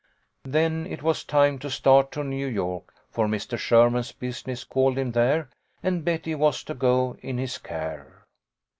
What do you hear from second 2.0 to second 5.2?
to New York, for Mr. Sherman's business called him